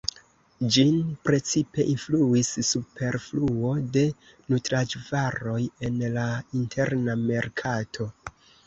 [0.75, 0.95] Ĝin
[1.27, 4.05] precipe influis superfluo de
[4.55, 6.29] nutraĵvaroj en la
[6.65, 8.15] interna merkato.